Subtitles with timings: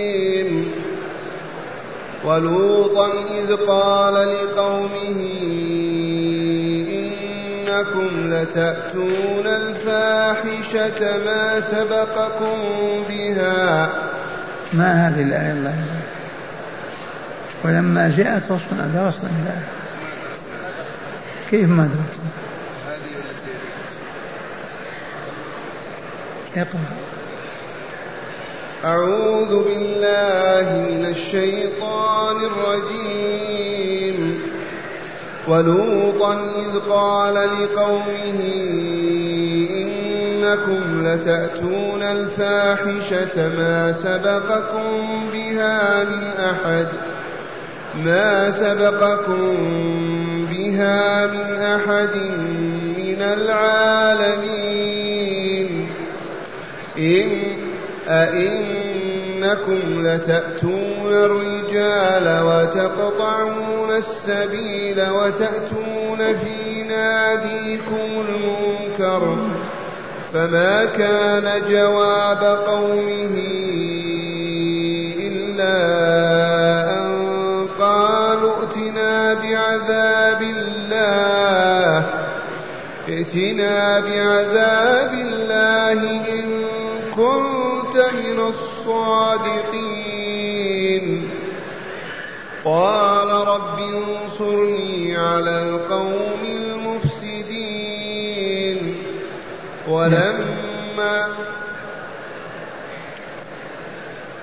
[2.23, 3.07] ولوطا
[3.39, 5.19] إذ قال لقومه
[6.89, 12.57] إنكم لتأتون الفاحشة ما سبقكم
[13.09, 13.89] بها.
[14.73, 15.85] ما هذه الآية الله
[17.63, 19.67] ولما جاءت رسلنا درسنا الآية
[21.51, 22.31] كيف ما درسنا؟
[26.57, 26.79] اقرأ
[28.85, 34.41] أعوذ بالله من الشيطان الرجيم.
[35.47, 38.39] ولوطا إذ قال لقومه
[39.71, 46.87] إنكم لتأتون الفاحشة ما سبقكم بها من أحد.
[47.95, 49.57] ما سبقكم
[50.51, 52.15] بها من أحد
[52.97, 54.90] من العالمين.
[57.01, 57.57] إن
[58.07, 69.37] أئنكم لتأتون الرجال وتقطعون السبيل وتأتون في ناديكم المنكر
[70.33, 73.35] فما كان جواب قومه
[75.19, 75.77] إلا
[76.97, 82.05] أن قالوا ائتنا بعذاب الله
[83.09, 86.70] ائتنا بعذاب الله إن
[87.15, 87.95] كنت
[88.25, 89.81] من الصادقين.
[92.65, 97.31] قال رب انصرني على القوم المفسدين.
[99.87, 101.27] ولما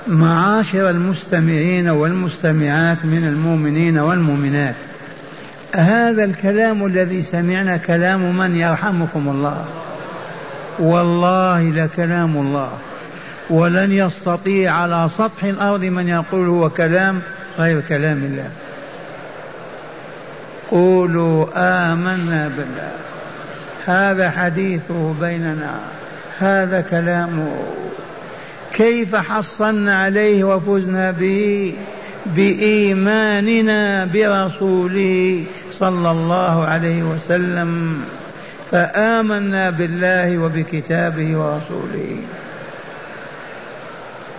[0.07, 4.75] معاشر المستمعين والمستمعات من المؤمنين والمؤمنات
[5.75, 9.65] هذا الكلام الذي سمعنا كلام من يرحمكم الله.
[10.79, 12.73] والله لكلام الله.
[13.51, 17.21] ولن يستطيع على سطح الأرض من يقول هو كلام
[17.59, 18.51] غير كلام الله.
[20.71, 22.93] قولوا آمنا بالله.
[23.87, 25.81] هذا حديثه بيننا.
[26.39, 27.53] هذا كلامه.
[28.73, 31.75] كيف حصلنا عليه وفزنا به؟
[32.27, 38.03] بإيماننا برسوله صلى الله عليه وسلم.
[38.71, 42.17] فآمنا بالله وبكتابه ورسوله.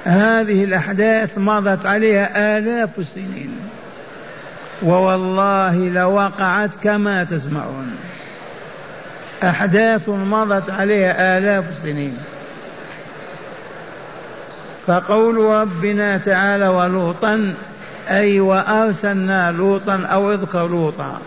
[0.03, 3.55] هذه الأحداث مضت عليها آلاف السنين.
[4.83, 7.95] ووالله لوقعت كما تسمعون.
[9.43, 12.17] أحداث مضت عليها آلاف السنين.
[14.87, 17.53] فقول ربنا تعالى ولوطا
[18.09, 21.19] أي وأرسلنا لوطا أو اذكر لوطا.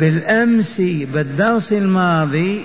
[0.00, 0.80] بالأمس
[1.14, 2.64] بالدرس الماضي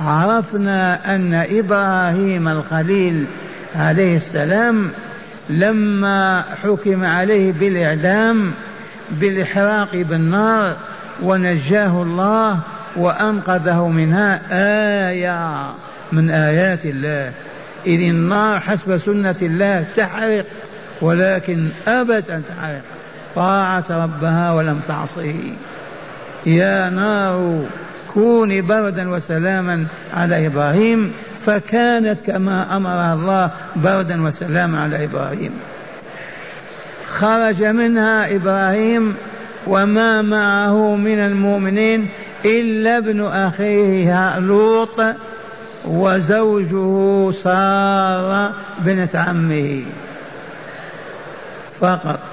[0.00, 3.26] عرفنا أن إبراهيم الخليل
[3.74, 4.90] عليه السلام
[5.50, 8.52] لما حكم عليه بالإعدام
[9.10, 10.76] بالإحراق بالنار
[11.22, 12.58] ونجاه الله
[12.96, 14.40] وأنقذه منها
[15.10, 15.70] آية
[16.12, 17.32] من آيات الله.
[17.86, 20.44] إذ النار حسب سنة الله تحرق
[21.00, 22.82] ولكن أبت أن تحرق.
[23.34, 25.34] طاعت ربها ولم تعصه.
[26.46, 27.64] يا نار
[28.14, 31.12] كوني بردا وسلاما على إبراهيم
[31.46, 35.50] فكانت كما أمرها الله بردا وسلاما على إبراهيم.
[37.06, 39.14] خرج منها إبراهيم
[39.66, 42.08] وما معه من المؤمنين
[42.44, 45.00] إلا ابن أخيه لوط
[45.84, 49.82] وزوجه سارة بنت عمه.
[51.80, 52.31] فقط.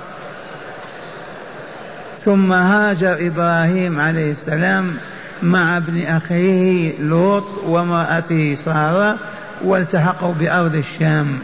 [2.30, 4.98] ثم هاجر إبراهيم عليه السلام
[5.44, 9.18] مع ابن أخيه لوط وامرأته سارة
[9.64, 11.40] والتحقوا بأرض الشام.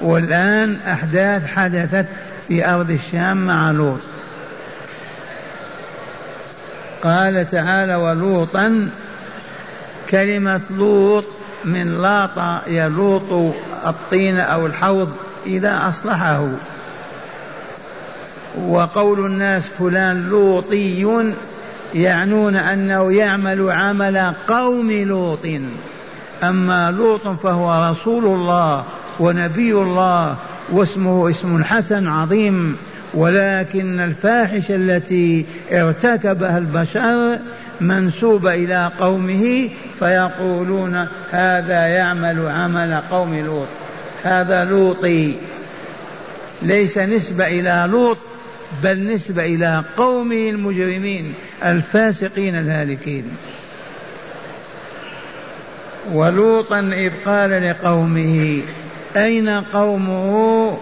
[0.00, 2.06] والآن أحداث حدثت
[2.48, 4.00] في أرض الشام مع لوط.
[7.02, 8.88] قال تعالى ولوطا
[10.10, 11.24] كلمة لوط
[11.64, 13.54] من لاط يلوط
[13.86, 15.12] الطين أو الحوض
[15.46, 16.48] إذا أصلحه.
[18.58, 21.22] وقول الناس فلان لوطي
[21.94, 25.46] يعنون أنه يعمل عمل قوم لوط.
[26.42, 28.84] أما لوط فهو رسول الله
[29.20, 30.36] ونبي الله
[30.72, 32.76] واسمه اسم حسن عظيم.
[33.14, 37.38] ولكن الفاحشة التي ارتكبها البشر
[37.80, 39.68] منسوبة إلى قومه
[39.98, 43.68] فيقولون هذا يعمل عمل قوم لوط.
[44.22, 45.36] هذا لوطي.
[46.62, 48.18] ليس نسبة إلى لوط
[48.82, 51.34] بل نسبة إلى قومه المجرمين
[51.64, 53.24] الفاسقين الهالكين.
[56.12, 58.60] ولوطا إذ قال لقومه
[59.16, 60.78] أين قومه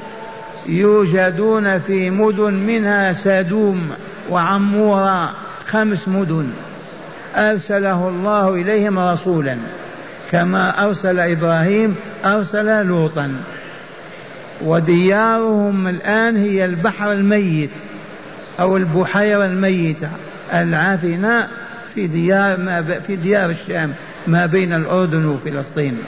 [0.66, 3.90] يوجدون في مدن منها سدوم
[4.30, 5.34] وعمورة
[5.66, 6.50] خمس مدن.
[7.36, 9.56] أرسله الله إليهم رسولا
[10.30, 13.32] كما أرسل إبراهيم أرسل لوطا.
[14.62, 17.70] وديارهم الآن هي البحر الميت
[18.60, 20.08] أو البحيرة الميتة.
[20.52, 21.48] العافنة
[21.94, 23.92] في ديار ما في ديار الشام
[24.26, 25.98] ما بين الأردن وفلسطين.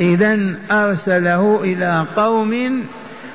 [0.00, 0.38] إذا
[0.70, 2.84] أرسله إلى قوم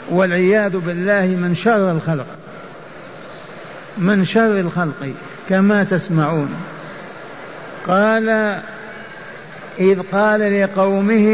[0.09, 2.27] والعياذ بالله من شر الخلق.
[3.97, 5.13] من شر الخلق
[5.49, 6.49] كما تسمعون.
[7.87, 8.57] قال
[9.81, 11.27] إذ قال لقومه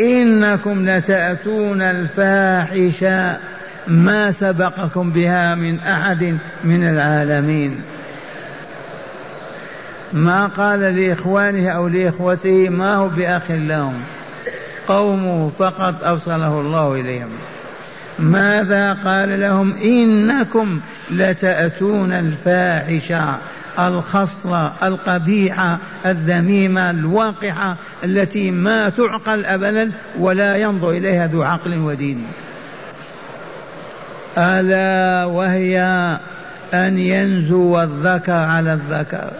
[0.00, 3.38] إنكم لتأتون الفاحشة
[3.88, 7.80] ما سبقكم بها من أحد من العالمين.
[10.12, 13.94] ما قال لإخوانه أو لإخوته ما هو بأخ لهم.
[14.88, 17.30] قومه فقط أرسله الله إليهم.
[18.18, 23.38] ماذا قال لهم؟ إنكم لتأتون الفاحشة.
[23.78, 32.26] الخصلة القبيحة الذميمة الواقعة التي ما تعقل أبدا ولا ينظر إليها ذو عقل ودين.
[34.38, 35.78] ألا وهي
[36.74, 39.30] أن ينزو الذكر على الذكر.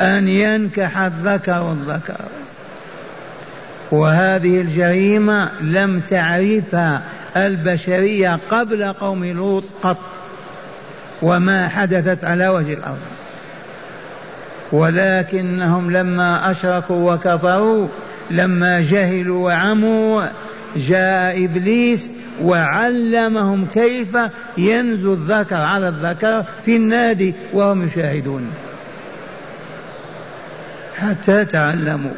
[0.00, 2.24] أن ينكح الذكر الذكر
[3.90, 7.02] وهذه الجريمة لم تعرفها
[7.36, 9.98] البشرية قبل قوم لوط قط.
[11.24, 12.98] وما حدثت على وجه الأرض.
[14.72, 17.88] ولكنهم لما أشركوا وكفروا
[18.30, 20.22] لما جهلوا وعموا
[20.76, 22.10] جاء إبليس
[22.42, 24.18] وعلمهم كيف
[24.58, 28.50] ينزو الذكر على الذكر في النادي وهم يشاهدون.
[30.96, 32.14] حتى تعلموا.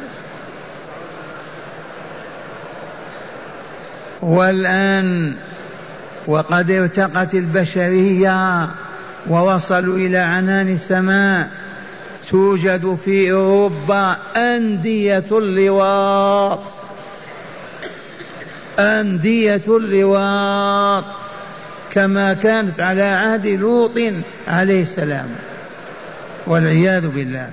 [4.21, 5.33] والآن
[6.27, 8.67] وقد ارتقت البشرية
[9.29, 11.49] ووصلوا إلى عنان السماء.
[12.29, 16.59] توجد في أوروبا أندية اللواط
[18.79, 21.03] أندية اللواط
[21.91, 23.99] كما كانت على عهد لوط
[24.47, 25.29] عليه السلام.
[26.47, 27.49] والعياذ بالله.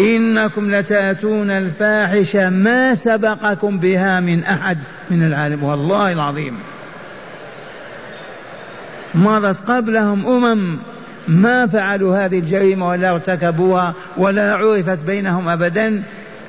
[0.00, 4.78] إنكم لتأتون الفاحشة ما سبقكم بها من أحد
[5.10, 5.64] من العالم.
[5.64, 6.58] والله العظيم.
[9.14, 10.76] مضت قبلهم أمم.
[11.28, 16.02] ما فعلوا هذه الجريمة ولا ارتكبوها ولا عرفت بينهم أبدا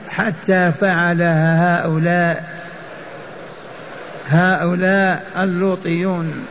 [0.09, 2.61] حتى فعلها هؤلاء
[4.29, 6.45] هؤلاء اللوطيون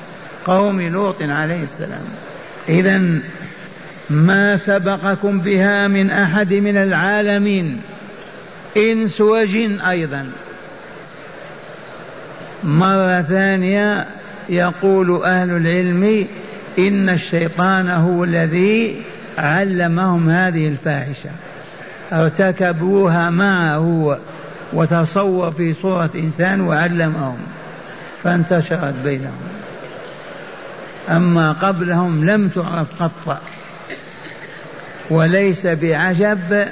[0.44, 2.04] قوم لوط عليه السلام.
[2.68, 3.00] إذا
[4.10, 7.80] ما سبقكم بها من أحد من العالمين
[8.76, 10.30] إنس وجن أيضا.
[12.64, 14.06] مرة ثانية
[14.50, 16.26] يقول أهل العلم
[16.78, 19.02] إن الشيطان هو الذي
[19.38, 21.30] علمهم هذه الفاحشة.
[22.12, 24.18] ارتكبوها معه
[24.72, 27.38] وتصور في صورة إنسان وعلمهم
[28.22, 29.40] فانتشرت بينهم.
[31.10, 33.40] أما قبلهم لم تعرف قط
[35.10, 36.66] وليس بعجب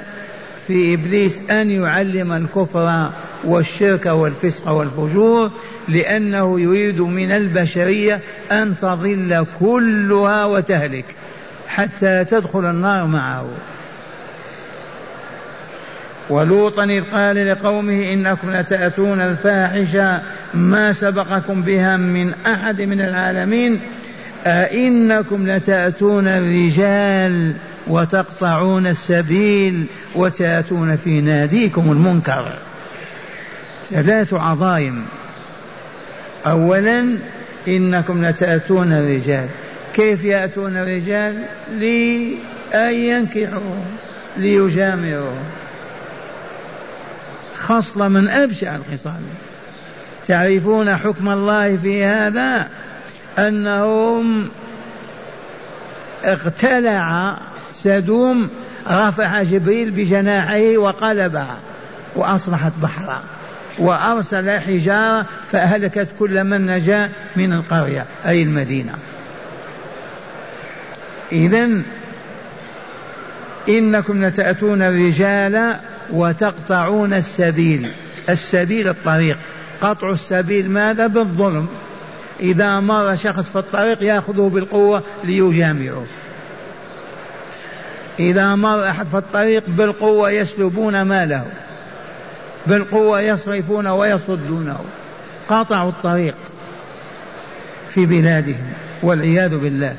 [0.67, 3.09] في إبليس أن يعلم الكفر
[3.43, 5.51] والشرك والفسق والفجور
[5.87, 8.19] لأنه يريد من البشرية
[8.51, 11.05] أن تضل كلها وتهلك
[11.67, 13.47] حتى تدخل النار معه.
[16.29, 20.21] ولوطا إذ قال لقومه إنكم لتأتون الفاحشة
[20.53, 23.79] ما سبقكم بها من أحد من العالمين
[24.45, 27.53] أئنكم لتأتون الرجال
[27.87, 32.45] وتقطعون السبيل وتأتون في ناديكم المنكر.
[33.89, 35.05] ثلاث عظائم.
[36.47, 37.17] أولا
[37.67, 39.47] إنكم لتأتون الرجال.
[39.93, 41.43] كيف يأتون الرجال؟
[41.79, 43.75] لأن ينكحوا
[44.37, 45.39] ليجامعوا.
[47.55, 49.21] خصلة من أبشع الخصال.
[50.27, 52.67] تعرفون حكم الله في هذا؟
[53.39, 54.49] أنهم
[56.23, 57.37] اقتلع
[57.73, 58.49] سدوم
[58.91, 61.57] رفع جبريل بجناحيه وقلبها
[62.15, 63.23] وأصبحت بحرا
[63.77, 68.93] وأرسل حجارة فأهلكت كل من نجا من القرية أي المدينة.
[71.31, 71.69] إذا
[73.69, 75.75] إنكم لتأتون الرجال
[76.11, 77.89] وتقطعون السبيل.
[78.29, 79.37] السبيل الطريق.
[79.81, 81.67] قطع السبيل ماذا؟ بالظلم.
[82.39, 86.05] إذا مر شخص في الطريق يأخذه بالقوة ليجامعه.
[88.19, 91.45] إذا مر أحد في الطريق بالقوة يسلبون ماله.
[92.67, 94.79] بالقوة يصرفون ويصدونه
[95.49, 96.35] قاطعوا الطريق
[97.89, 98.73] في بلادهم
[99.03, 99.95] والعياذ بالله.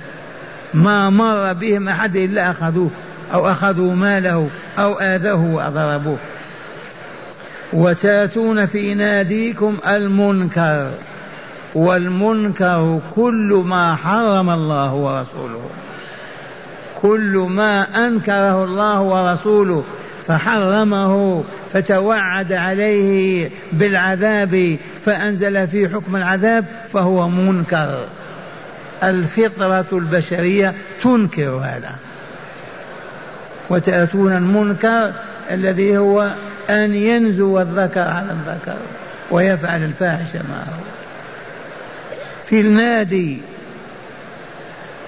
[0.75, 2.90] ما مر بهم أحد إلا أخذوه
[3.33, 4.49] أو أخذوا ماله
[4.79, 6.19] أو آذوه وضربوه
[7.73, 10.90] وتأتون في ناديكم المنكر
[11.75, 15.71] والمنكر كل ما حرم الله ورسوله.
[17.02, 19.85] كل ما أنكره الله ورسوله
[20.31, 28.07] فحرمه فتوعد عليه بالعذاب فأنزل فيه حكم العذاب فهو منكر.
[29.03, 31.97] الفطرة البشرية تنكر هذا.
[33.71, 35.13] وتأتون المنكر
[35.51, 36.31] الذي هو
[36.71, 38.77] أن ينزو الذكر على الذكر
[39.31, 40.79] ويفعل الفاحشة معه.
[42.47, 43.41] في النادي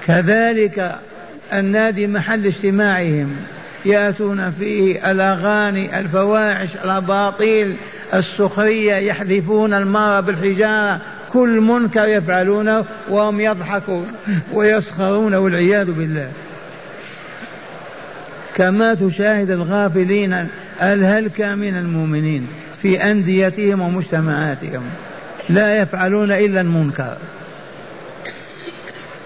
[0.06, 0.94] كذلك
[1.52, 3.36] النادي محل اجتماعهم.
[3.84, 7.76] ياتون فيه الاغاني الفواحش الاباطيل
[8.14, 11.00] السخرية يحذفون المار بالحجارة.
[11.32, 14.06] كل منكر يفعلونه وهم يضحكون
[14.52, 16.28] ويسخرون والعياذ بالله.
[18.54, 20.48] كما تشاهد الغافلين
[20.82, 22.48] الهلكة من المؤمنين
[22.82, 24.82] في أنديتهم ومجتمعاتهم.
[25.48, 27.16] لا يفعلون إلا المنكر.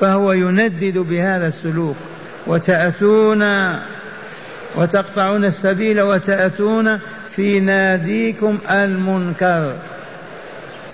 [0.01, 1.97] فهو يندد بهذا السلوك
[2.47, 3.43] وتأتون
[4.77, 6.99] وتقطعون السبيل وتأتون
[7.37, 9.73] في ناديكم المنكر.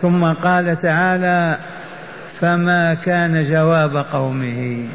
[0.03, 1.59] ثم قال تعالى
[2.41, 4.87] فما كان جواب قومه.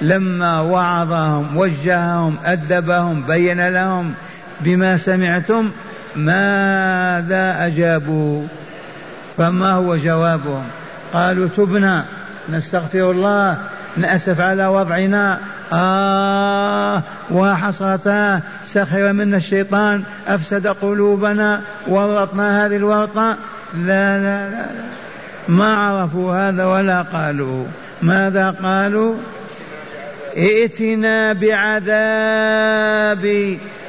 [0.00, 4.14] لما وعظهم وجههم أدبهم بين لهم
[4.60, 5.70] بما سمعتم
[6.16, 8.46] ماذا أجابوا؟
[9.36, 10.64] فما هو جوابهم؟
[11.12, 12.04] قالوا تبنا
[12.48, 13.56] نستغفر الله
[13.96, 15.38] نأسف على وضعنا
[15.72, 23.36] آه وحصرتا سخر منا الشيطان أفسد قلوبنا ورطنا هذه الورطة.
[23.74, 24.66] لا لا لا, لا.
[25.48, 27.64] ما عرفوا هذا ولا قالوا.
[28.02, 29.14] ماذا قالوا؟
[30.36, 33.24] ائتنا بعذاب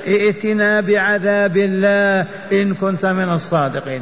[0.08, 4.02] ائتنا بعذاب الله إن كنت من الصادقين.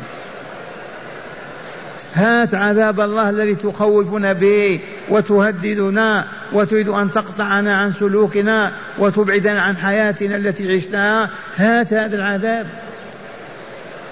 [2.18, 10.36] هات عذاب الله الذي تخوفنا به وتهددنا وتريد أن تقطعنا عن سلوكنا وتبعدنا عن حياتنا
[10.36, 11.30] التي عشناها.
[11.58, 12.68] هات هذا العذاب.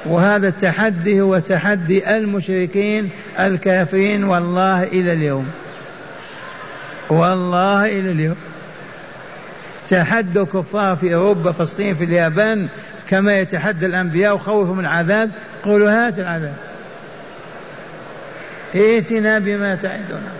[0.05, 3.09] وهذا التحدي هو تحدي المشركين
[3.39, 5.47] الكافرين والله إلى اليوم.
[7.09, 8.35] والله إلى اليوم.
[9.87, 12.67] تحدوا كفار في أوروبا في الصين في اليابان
[13.09, 15.31] كما يتحدى الأنبياء وخوفهم العذاب.
[15.63, 16.55] قولوا هات العذاب.
[18.75, 20.31] ائتنا بما تعدنا.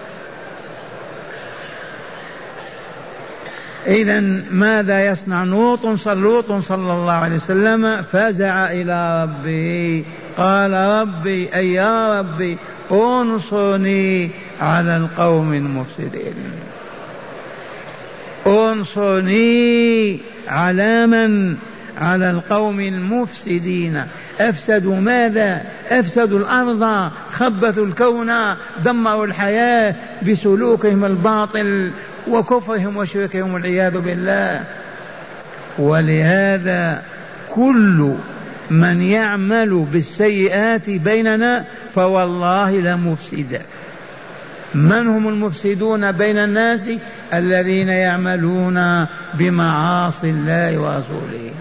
[3.88, 4.20] إذا
[4.52, 10.04] ماذا يصنع لوط لوط صلى الله عليه وسلم فزع إلى ربه.
[10.38, 12.58] قال ربي أي يا ربي
[12.92, 14.30] أنصرني
[14.62, 16.36] على القوم المفسدين.
[18.48, 21.58] أنصرني على من؟
[21.98, 24.04] على القوم المفسدين.
[24.40, 28.32] أفسدوا ماذا؟ أفسدوا الأرض خبثوا الكون
[28.86, 29.96] دمروا الحياة
[30.28, 31.92] بسلوكهم الباطل
[32.28, 34.64] وكفرهم وشركهم والعياذ بالله.
[35.78, 37.02] ولهذا
[37.50, 38.14] كل
[38.70, 43.62] من يعمل بالسيئات بيننا فوالله لمفسد.
[44.76, 46.90] من هم المفسدون بين الناس؟
[47.34, 51.52] الذين يعملون بمعاصي الله ورسوله.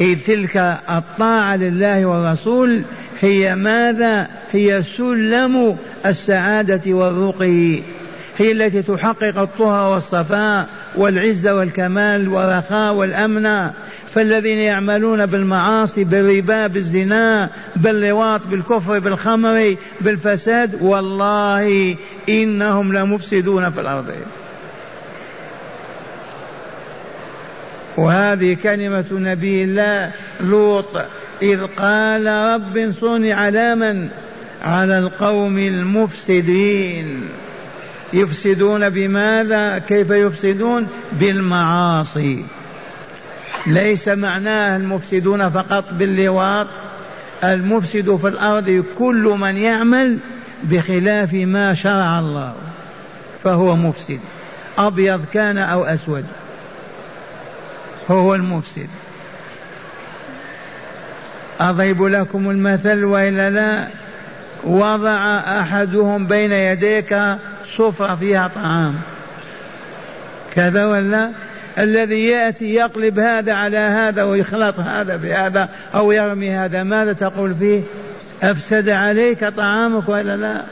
[0.00, 0.56] إذ تلك
[0.90, 2.82] الطاعة لله والرسول
[3.20, 7.82] هي ماذا؟ هي سلم السعادة والرقي
[8.38, 13.70] هي التي تحقق الطهر والصفاء والعزة والكمال والرخاء والأمن
[14.14, 21.96] فالذين يعملون بالمعاصي بالربا بالزنا باللواط بالكفر بالخمر بالفساد والله
[22.28, 24.06] إنهم لمفسدون في الأرض
[27.96, 30.96] وهذه كلمة نبي الله لوط
[31.42, 34.08] إذ قال رب انصرني على من؟
[34.62, 37.28] على القوم المفسدين.
[38.12, 42.44] يفسدون بماذا؟ كيف يفسدون؟ بالمعاصي.
[43.66, 46.66] ليس معناه المفسدون فقط باللواط
[47.44, 50.18] المفسد في الأرض كل من يعمل
[50.64, 52.54] بخلاف ما شرع الله
[53.44, 54.20] فهو مفسد
[54.78, 56.24] أبيض كان أو أسود.
[58.12, 58.88] هو المفسد.
[61.60, 63.86] أضرب لكم المثل وإلا لا
[64.64, 67.16] وضع أحدهم بين يديك
[67.76, 68.94] صفرة فيها طعام.
[70.54, 71.30] كذا ولا؟
[71.78, 77.82] الذي يأتي يقلب هذا على هذا ويخلط هذا بهذا أو يرمي هذا ماذا تقول فيه؟
[78.42, 80.62] أفسد عليك طعامك ولا لا؟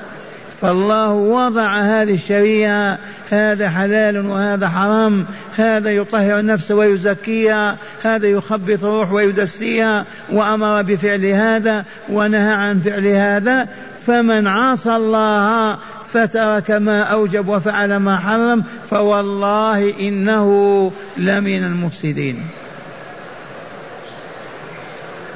[0.60, 2.98] فالله وضع هذه الشريعة
[3.30, 5.26] هذا حلال وهذا حرام
[5.56, 13.68] هذا يطهر النفس ويزكيها هذا يخبط الروح ويدسيها وأمر بفعل هذا ونهى عن فعل هذا
[14.06, 15.78] فمن عصى الله
[16.12, 22.46] فترك ما أوجب وفعل ما حرم فوالله إنه لمن المفسدين.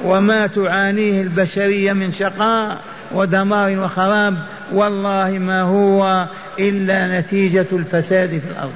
[0.03, 4.35] وما تعانيه البشرية من شقاء ودمار وخراب.
[4.71, 6.25] والله ما هو
[6.59, 8.73] إلا نتيجة الفساد في الأرض.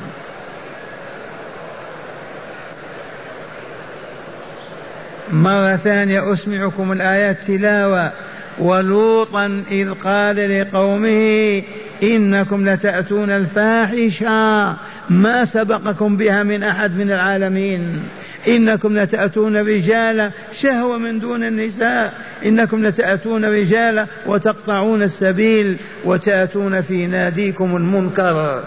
[5.31, 8.12] مرة ثانية أسمعكم الآيات تلاوة.
[8.60, 11.63] ولوطا إذ قال لقومه
[12.03, 14.75] إنكم لتأتون الفاحشة
[15.10, 18.03] ما سبقكم بها من أحد من العالمين.
[18.48, 22.13] إنكم لتأتون رجالا شهوة من دون النساء.
[22.46, 28.63] إنكم لتأتون رجالا وتقطعون السبيل وتأتون في ناديكم المنكر.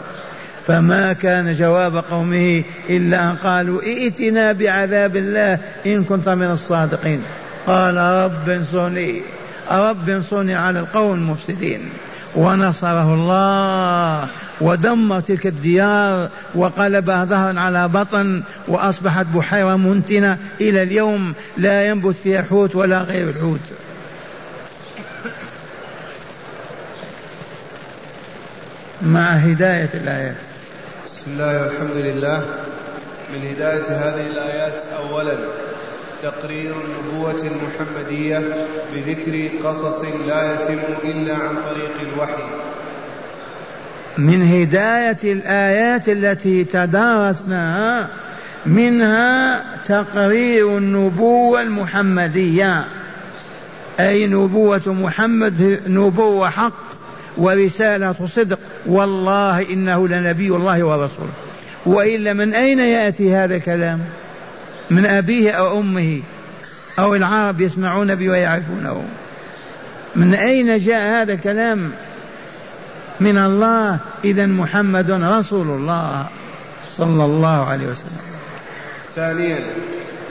[0.67, 7.23] فما كان جواب قومه إلا أن قالوا ائتنا بعذاب الله إن كنت من الصادقين.
[7.67, 9.23] قال رب انصرني.
[9.71, 11.81] رب انصرني على القوم المفسدين.
[12.37, 14.29] ونصره الله.
[14.63, 22.43] ودمر تلك الديار وقلبها ظهرا على بطن وأصبحت بحيرة منتنة إلى اليوم لا ينبت فيها
[22.43, 23.61] حوت ولا غير الحوت.
[29.03, 30.37] مع هداية الآيات.
[31.07, 32.43] بسم الله والحمد لله.
[33.33, 35.35] من هداية هذه الآيات اولا
[36.23, 42.62] تقرير النبوة المحمدية بذكر قصص لا يتم إلا عن طريق الوحي.
[44.19, 48.09] من هداية الآيات التي تدارسناها
[48.67, 52.85] منها تقرير النبوة المحمدية.
[54.01, 56.73] أي نبوة محمد نبوة حق
[57.37, 58.59] ورسالة صدق.
[58.87, 61.33] والله إنه لنبي الله ورسوله.
[61.87, 64.01] وإلا من أين يأتي هذا الكلام؟
[64.91, 66.21] من أبيه أو أمه؟
[66.99, 69.05] أو العرب يسمعون به ويعرفونه.
[70.17, 71.91] من أين جاء هذا الكلام؟
[73.21, 73.99] من الله.
[74.25, 76.27] إذا محمد رسول الله
[76.91, 78.21] صلى الله عليه وسلم.
[79.17, 79.61] ثانيا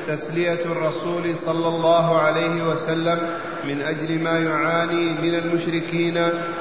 [0.08, 3.20] تسلية الرسول صلى الله عليه وسلم
[3.68, 6.18] من أجل ما يعاني من المشركين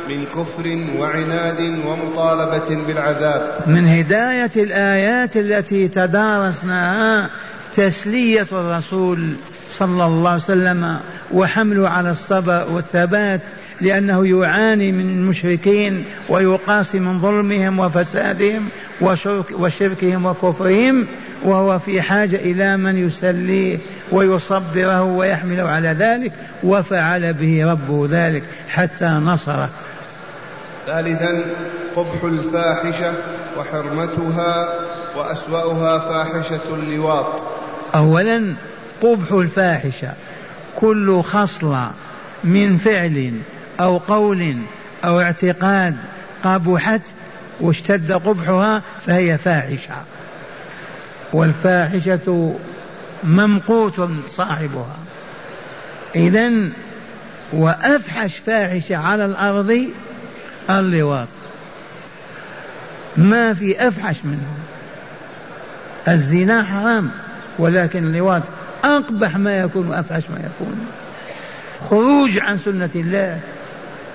[0.09, 3.55] من كفر وعناد ومطالبة بالعذاب.
[3.67, 7.31] من هداية الآيات التي تدارسناها
[7.77, 9.33] تسلية الرسول
[9.71, 10.99] صلى الله عليه وسلم
[11.33, 13.41] وحمله على الصبر والثبات
[13.81, 18.69] لأنه يعاني من المشركين ويقاسي من ظلمهم وفسادهم
[19.53, 21.07] وشركهم وكفرهم
[21.43, 23.79] وهو في حاجة إلى من يسليه
[24.13, 29.71] ويصبره ويحمله على ذلك وفعل به ربه ذلك حتى نصره.
[30.87, 31.45] ثالثا
[31.97, 33.13] قبح الفاحشة
[33.59, 34.69] وحرمتها
[35.17, 37.43] وأسوأها فاحشة اللواط.
[37.95, 38.55] أولا
[39.03, 40.13] قبح الفاحشة
[40.77, 41.91] كل خصلة
[42.45, 43.33] من فعل
[43.81, 44.57] أو قول
[45.05, 45.97] أو اعتقاد
[46.45, 47.01] قبحت
[47.61, 49.95] واشتد قبحها فهي فاحشة.
[51.33, 52.55] والفاحشة
[53.25, 54.97] ممقوت صاحبها.
[56.15, 56.51] إذا
[57.53, 59.89] وأفحش فاحشة على الأرض
[60.71, 61.29] اللواط.
[63.17, 64.55] ما في أفحش منه.
[66.09, 67.11] الزنا حرام
[67.59, 68.43] ولكن اللواط
[68.85, 70.87] أقبح ما يكون وأفحش ما يكون.
[71.91, 73.41] خروج عن سنة الله.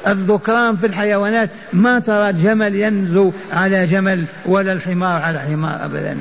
[0.08, 6.18] الذكران في الحيوانات ما ترى جمل ينزو على جمل ولا الحمار على حمار أبدا.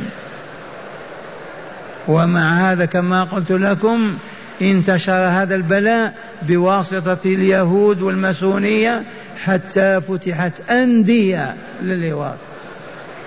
[2.08, 4.16] ومع هذا كما قلت لكم
[4.62, 9.02] انتشر هذا البلاء بواسطة اليهود والماسونية
[9.44, 12.36] حتى فتحت أندية للواط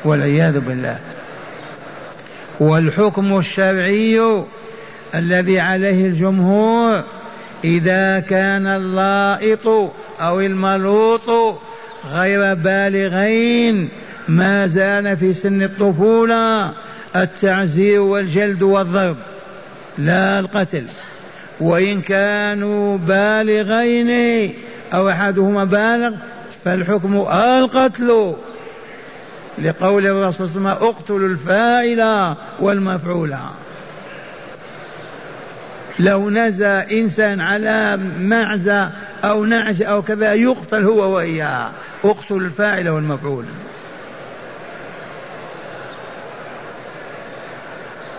[0.04, 0.98] والعياذ بالله.
[2.60, 4.44] والحكم الشرعي
[5.16, 7.04] الذي عليه الجمهور
[7.64, 9.92] إذا كان اللائط
[10.22, 11.60] أو الملوط
[12.14, 13.90] غير بالغين
[14.28, 16.74] ما زال في سن الطفولة
[17.16, 19.18] التعزير والجلد والضرب
[19.98, 20.86] لا القتل.
[21.60, 24.54] وإن كانوا بالغين
[24.94, 26.16] أو أحدهما بالغ
[26.66, 28.36] فالحكم القتل.
[29.64, 33.36] لقول الرسول صلى الله عليه وسلم اقتلوا الفاعل والمفعول.
[36.00, 38.92] لو نزى إنسان على معزة
[39.24, 41.70] أو نعج أو كذا يقتل هو وإياه.
[42.04, 43.46] اقتلوا الفاعل والمفعول.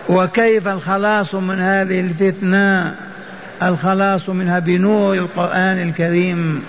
[0.09, 2.95] وكيف الخلاص من هذه الفتنة؟
[3.63, 6.63] الخلاص منها بنور القرآن الكريم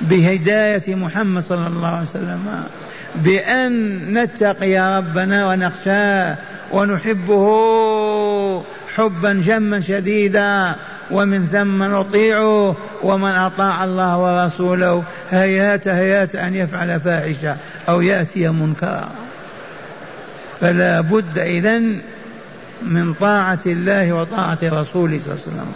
[0.00, 2.64] بهداية محمد صلى الله عليه وسلم
[3.14, 6.36] بأن نتقي ربنا ونخشاه
[6.72, 7.44] ونحبه
[8.96, 10.74] حبا جما شديدا.
[11.10, 15.02] ومن ثم نطيعه ومن أطاع الله ورسوله.
[15.30, 17.56] هيات هيات أن يفعل فاحشة
[17.88, 19.08] أو يأتي منكرا.
[20.60, 22.00] فلا بد إذن
[22.82, 25.72] من طاعة الله وطاعة رسوله صلى الله عليه وسلم.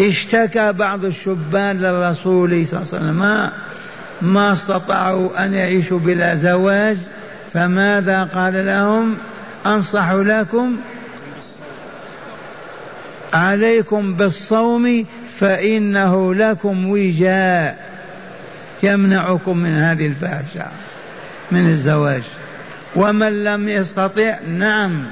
[0.00, 3.50] اشتكى بعض الشبان للرسول صلى الله عليه وسلم.
[4.22, 6.96] ما استطاعوا أن يعيشوا بلا زواج
[7.54, 9.16] فماذا قال لهم؟
[9.66, 10.76] أنصح لكم
[13.36, 15.06] عليكم بالصوم
[15.38, 17.78] فإنه لكم وجاء.
[18.82, 20.66] يمنعكم من هذه الفاحشة
[21.50, 22.22] من الزواج.
[22.96, 25.04] ومن لم يستطع نعم.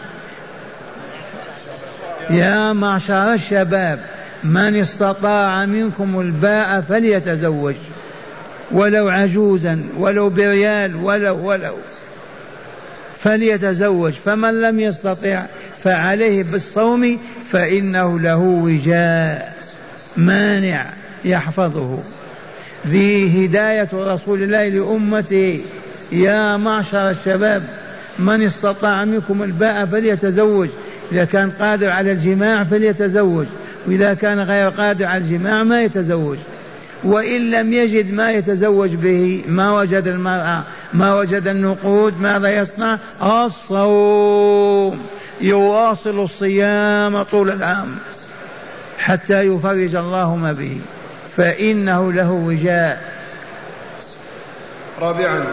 [2.31, 4.01] يا معشر الشباب
[4.45, 7.75] من استطاع منكم الباء فليتزوج.
[8.71, 11.75] ولو عجوزا ولو بريال ولو ولو.
[13.19, 14.13] فليتزوج.
[14.13, 15.47] فمن لم يستطع
[15.85, 17.19] فعليه بالصوم
[17.51, 19.57] فإنه له وجاء
[20.17, 20.87] مانع
[21.25, 21.99] يحفظه.
[22.87, 25.61] ذي هداية رسول الله لأمته.
[26.13, 27.63] يا معشر الشباب
[28.19, 30.69] من استطاع منكم الباء فليتزوج.
[31.13, 33.47] إذا كان قادر على الجماع فليتزوج.
[33.87, 36.39] وإذا كان غير قادر على الجماع ما يتزوج.
[37.05, 44.99] وإن لم يجد ما يتزوج به ما وجد المرأة ما وجد النقود ماذا يصنع؟ الصوم.
[45.41, 47.99] يواصل الصيام طول العام
[48.99, 50.81] حتى يفرج الله ما به
[51.37, 53.15] فإنه له وجاء.
[55.01, 55.45] رابعا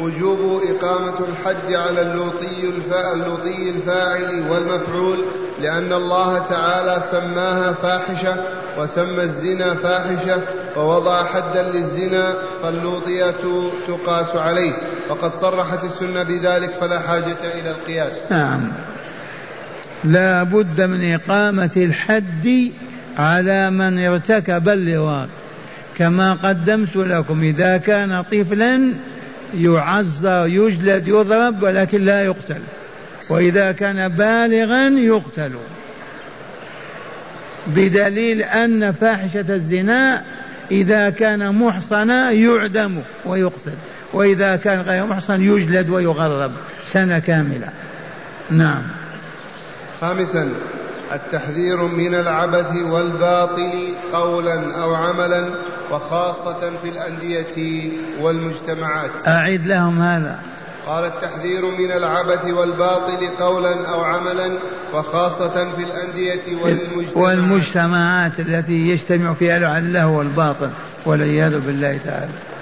[0.00, 2.72] وجوب إقامة الحج على اللوطي
[3.12, 5.18] اللوطي الفاعل والمفعول
[5.60, 8.36] لأن الله تعالى سماها فاحشة
[8.78, 10.40] وسمى الزنا فاحشة
[10.76, 13.34] ووضع حدا للزنا فاللوطية
[13.88, 14.72] تقاس عليه
[15.08, 18.12] وقد صرحت السنة بذلك فلا حاجة إلى القياس.
[18.30, 18.72] نعم.
[20.04, 22.70] لا بد من إقامة الحد
[23.18, 24.68] على من ارتكب
[25.98, 28.92] كما قدمت لكم إذا كان طفلا
[29.58, 32.60] يعزى يجلد يضرب ولكن لا يقتل.
[33.30, 35.52] وإذا كان بالغا يقتل.
[37.66, 40.22] بدليل أن فاحشة الزنا
[40.70, 43.72] إذا كان محصنا يعدم ويقتل.
[44.12, 46.52] وإذا كان غير محصن يجلد ويغرب.
[46.84, 47.68] سنة كاملة.
[48.50, 48.82] نعم.
[50.00, 50.52] خامسا
[51.12, 55.50] التحذير من العبث والباطل قولا أو عملا
[55.90, 59.10] وخاصة في الأندية والمجتمعات.
[59.26, 60.38] أعد لهم هذا.
[60.86, 64.50] قال التحذير من العبث والباطل قولا أو عملا
[64.94, 67.16] وخاصة في الأندية والمجتمعات.
[67.16, 70.70] والمجتمعات التي يجتمع فيها اللهو والباطل
[71.06, 72.53] والعياذ بالله تعالى.